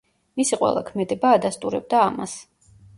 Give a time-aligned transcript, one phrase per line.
[0.39, 2.39] მისი ყველა ქმედება ადასტურებდა ამას.